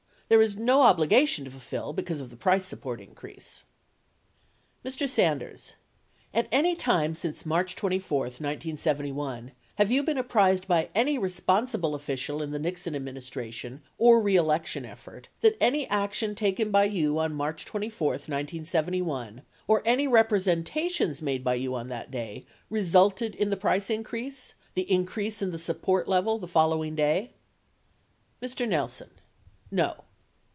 [0.31, 3.65] There is no obligation to fulfill because of the price support increase.
[4.85, 4.97] 5j!
[4.97, 5.09] 4: #* Mr.
[5.09, 5.73] Sanders.
[6.33, 12.41] At any time since March 24, 1971, have you been apprised by any responsible official
[12.41, 17.33] in the Nixon admin istration or reelection effort that any action taken by you on
[17.33, 23.57] March 24, 1971, or any representations made by you on that day resulted in the
[23.57, 27.33] price increase, the increase in the support level the following day?
[28.41, 28.65] Mr.
[28.65, 29.09] Nelson.
[29.69, 30.05] No.